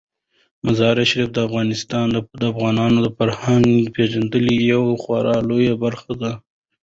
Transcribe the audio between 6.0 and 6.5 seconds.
ده.